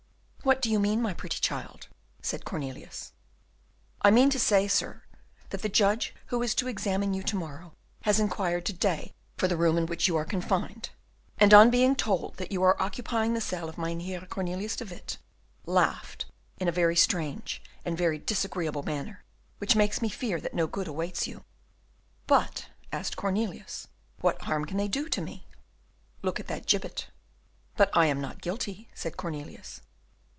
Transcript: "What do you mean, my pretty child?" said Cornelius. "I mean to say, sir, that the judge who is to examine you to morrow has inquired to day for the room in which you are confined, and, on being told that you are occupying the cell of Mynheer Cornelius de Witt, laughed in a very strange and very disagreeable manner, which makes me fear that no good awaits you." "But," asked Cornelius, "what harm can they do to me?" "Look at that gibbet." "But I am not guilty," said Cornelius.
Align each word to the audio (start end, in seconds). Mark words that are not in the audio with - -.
"What 0.43 0.59
do 0.59 0.71
you 0.71 0.79
mean, 0.79 1.03
my 1.03 1.13
pretty 1.13 1.37
child?" 1.39 1.87
said 2.19 2.45
Cornelius. 2.45 3.11
"I 4.01 4.09
mean 4.09 4.31
to 4.31 4.39
say, 4.39 4.67
sir, 4.67 5.03
that 5.51 5.61
the 5.61 5.69
judge 5.69 6.15
who 6.25 6.41
is 6.41 6.55
to 6.55 6.67
examine 6.67 7.13
you 7.13 7.21
to 7.21 7.35
morrow 7.35 7.73
has 8.01 8.19
inquired 8.19 8.65
to 8.65 8.73
day 8.73 9.13
for 9.37 9.47
the 9.47 9.55
room 9.55 9.77
in 9.77 9.85
which 9.85 10.07
you 10.07 10.17
are 10.17 10.25
confined, 10.25 10.89
and, 11.37 11.53
on 11.53 11.69
being 11.69 11.95
told 11.95 12.37
that 12.37 12.51
you 12.51 12.63
are 12.63 12.81
occupying 12.81 13.35
the 13.35 13.39
cell 13.39 13.69
of 13.69 13.77
Mynheer 13.77 14.25
Cornelius 14.27 14.75
de 14.75 14.83
Witt, 14.85 15.19
laughed 15.67 16.25
in 16.57 16.67
a 16.67 16.71
very 16.71 16.95
strange 16.95 17.61
and 17.85 17.95
very 17.95 18.17
disagreeable 18.17 18.81
manner, 18.81 19.23
which 19.59 19.75
makes 19.75 20.01
me 20.01 20.09
fear 20.09 20.41
that 20.41 20.55
no 20.55 20.65
good 20.65 20.87
awaits 20.87 21.27
you." 21.27 21.45
"But," 22.25 22.67
asked 22.91 23.15
Cornelius, 23.15 23.89
"what 24.21 24.41
harm 24.41 24.65
can 24.65 24.77
they 24.77 24.87
do 24.87 25.07
to 25.07 25.21
me?" 25.21 25.45
"Look 26.23 26.39
at 26.39 26.47
that 26.47 26.65
gibbet." 26.65 27.09
"But 27.77 27.91
I 27.93 28.07
am 28.07 28.19
not 28.19 28.41
guilty," 28.41 28.89
said 28.95 29.17
Cornelius. 29.17 29.81